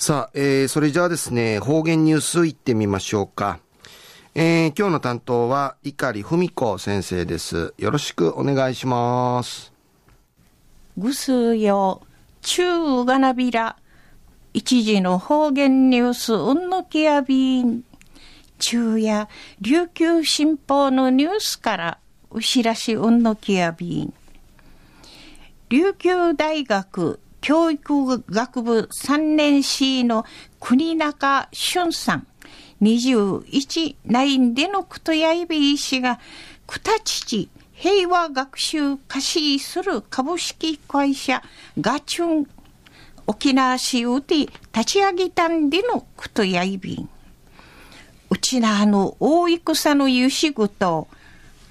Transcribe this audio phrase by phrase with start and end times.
[0.00, 3.58] さあ、えー、それじゃあですね、方言ニュースいってみましょうか。
[4.36, 7.74] えー、今日の担当は、碇文子先生です。
[7.78, 9.72] よろしくお願いします。
[10.96, 12.00] ぐすよ、
[12.42, 13.76] 中がなびら、
[14.54, 17.82] 一時の方言ニュース、うんのきやびん。
[18.60, 19.28] 中や
[19.60, 21.98] 琉球新報のニュースから、
[22.30, 24.14] うしらしうんのきやびん。
[25.70, 30.24] 琉球大学教育学部3年 C の
[30.60, 32.26] 国中俊さん、
[32.82, 36.18] 21インでのことやいびいしが、
[36.66, 41.42] くたちち平和学習貸しする株式会社
[41.80, 42.46] ガチュン
[43.26, 47.08] 沖縄市うて立ち上げたんでのことやいびん。
[48.30, 51.08] うちなあの大戦のゆしぐと、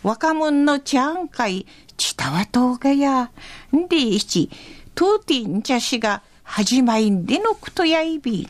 [0.04, 1.66] 若者のちゃんかい、
[1.98, 3.32] ちたわとうがや、
[3.76, 4.50] んでいち、
[4.98, 8.50] とうてんちゃしが始まいんでのことやいびん。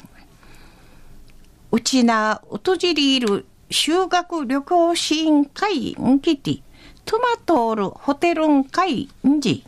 [1.74, 6.62] うちな、おとじりいる修学旅行支援会んきて、
[7.04, 9.66] トマトールホテルん会んじ、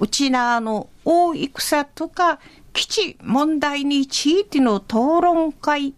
[0.00, 2.40] うちなの大戦とか
[2.72, 5.94] 基地問題についての討論会、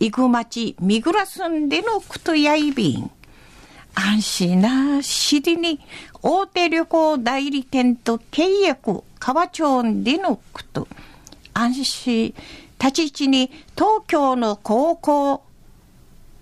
[0.00, 3.08] いぐまちみぐらすんでのことやいびん。
[3.94, 5.80] 安心なしりに
[6.22, 10.88] 大手旅行代理店と契約、川町でのこと。
[11.54, 12.34] 安心
[12.78, 15.42] 立ち位置に東京の高校、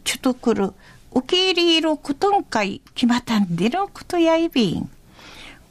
[0.05, 0.73] ちょっと来る、
[1.13, 4.89] 受け入れることんかい決まったんでのことやいびん。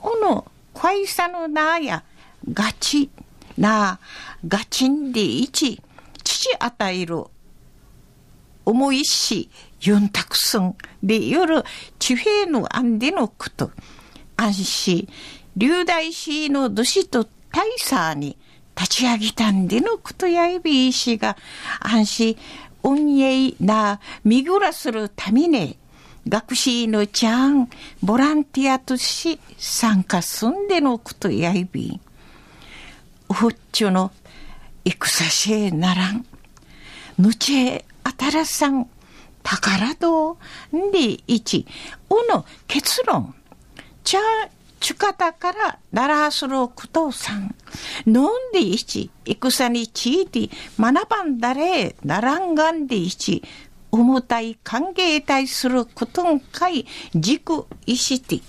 [0.02, 2.04] おの、会社のなや、
[2.52, 3.10] ガチ、
[3.58, 4.00] な、
[4.48, 5.82] ガチンでいち、
[6.24, 7.26] 父与える、
[8.66, 9.50] 思いし、
[9.82, 11.64] ユンタクスンで夜、
[11.98, 13.72] 地平の案でのこと、
[14.36, 15.08] 安心、
[15.58, 18.38] 流大師のどしと大佐に、
[18.76, 21.36] 立ち上げたんでのことやいびいしが、
[21.80, 22.38] 安心、
[22.84, 25.78] 運営な、見ぐらするために、
[26.28, 27.70] 学士のちゃん、
[28.04, 32.02] ボランティアとし参加すんでのことやいびん。
[33.34, 34.12] ふっちゅの、
[34.86, 36.26] 戦しえならん。
[37.18, 38.90] ぬちえ、あたらさん、
[39.44, 40.34] 宝ど
[40.76, 41.68] んでいち、
[42.10, 43.36] うの結論。
[44.04, 44.20] ちゃ
[44.80, 47.56] ちゅかたからならすることさん。
[48.08, 50.50] 飲んでいち、戦について。
[50.80, 53.44] 学ばんだれ、ならんがんでいち、
[53.92, 58.42] 重たい歓迎対することんかい、軸いして、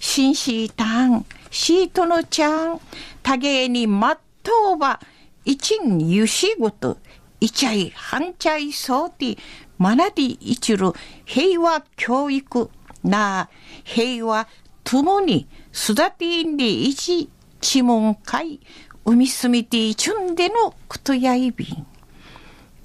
[0.00, 2.80] 紳士たん、シートのちゃん、
[3.22, 5.00] 多芸にまっとうば、
[5.46, 6.98] 一んゆしごと、
[7.42, 9.36] いちゃい、はんちゃいそうて、
[9.80, 10.92] 学び一る
[11.24, 12.70] 平和教育
[13.02, 13.48] な、
[13.82, 14.46] 平和
[14.84, 17.28] ともに育てんでいち、
[17.60, 18.60] 地門会、
[19.04, 21.84] 海住みていちゅんでのことやいびん。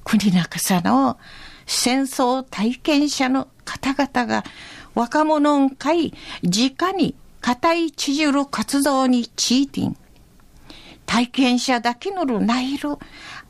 [0.03, 1.19] 国中さの
[1.68, 4.44] 戦争体験者の方々が
[4.95, 9.95] 若者ん会、直に固いちじる活動にちいてん。
[11.06, 12.97] 体験者だけのるないる、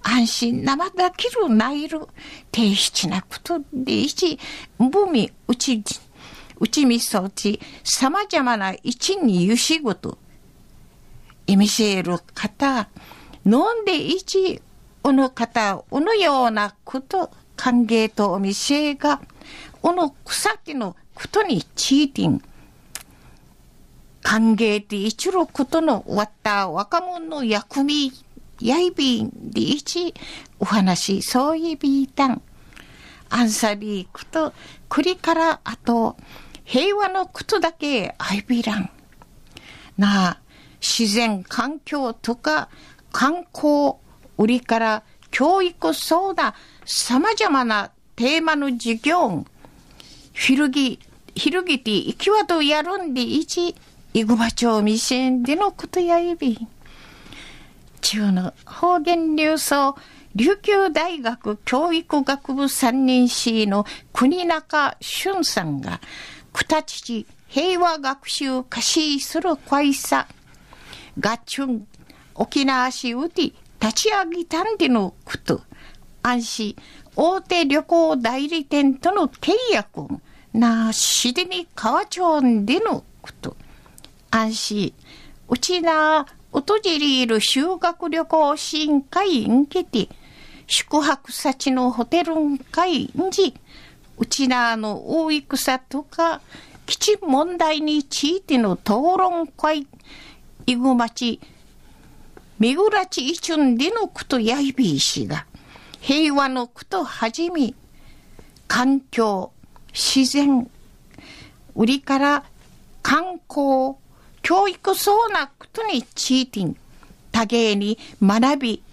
[0.09, 2.07] 安心生だけるないる、
[2.50, 4.40] 低質なことでいち、
[4.79, 5.84] ぶみうち
[6.59, 10.18] うちみそうち、様々な一にゆしごと、
[11.45, 12.88] 意味せる方、
[13.45, 14.62] 飲んで一、
[15.03, 19.22] おの方、おのようなこと、歓迎とお店が、
[19.84, 22.41] おの草木のことにちいてん、
[24.24, 28.09] 歓迎で一ることの終わった若者の役目、
[28.62, 30.13] やいびんで一、
[30.59, 32.41] お話、そういびいたん。
[33.29, 34.53] アンサビークと、
[34.90, 36.18] 栗からあと、
[36.63, 38.90] 平和のことだけ愛びらん。
[39.97, 40.40] なあ、
[40.81, 42.69] 自然環境とか
[43.12, 43.95] 観光、
[44.38, 49.45] 売りから教育そうだ、様々なテーマの授業、
[50.34, 51.00] ひるぎ、
[51.35, 53.75] ひるぎて行きわとやるんでいち、
[54.13, 56.68] いぐば町未線でのことやいびん。
[58.01, 59.95] 中の方言流送、
[60.35, 65.99] 琉球大学教育学部三人 C の国中俊さんが、
[66.53, 70.27] くたちち平和学習貸しする会社、
[71.19, 71.88] ガチュン、
[72.35, 75.61] 沖縄市うて立ち上げたんでのこと、
[76.21, 76.75] 安心、
[77.15, 80.07] 大手旅行代理店との契約
[80.53, 83.55] なしでに川町でのこと、
[84.29, 84.93] 安心、
[85.47, 86.25] うちな、
[86.57, 90.09] おとじりいる修学旅行支援会んけて、
[90.65, 93.54] 宿泊先のホテルん会んじ、
[94.18, 96.42] うちなの大戦とか、
[96.88, 98.88] 基地問題についての討
[99.19, 99.86] 論会、
[100.65, 101.39] いぐまち、
[102.57, 105.45] みぐらちいちゅんでのくとやいびいしが、
[106.00, 107.75] 平和のくとはじみ、
[108.68, 109.51] 環境、
[109.94, 110.68] 自然、
[111.75, 112.44] 売りから
[113.03, 113.98] 観光、
[114.47, 116.77] 教育そうなことにチーティン、
[117.33, 118.83] 多芸に学び、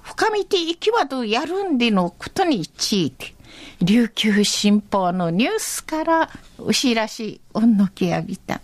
[0.00, 3.84] 深みていきわとやるんでのことにチーティン。
[3.84, 8.60] 琉球新報のニュースから牛らしいおんのきやびた。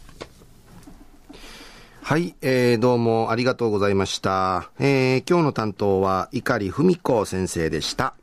[2.02, 4.70] はい、えー、どうもありがとうございました。
[4.78, 8.14] えー、今日の担当は碇文子先生でした。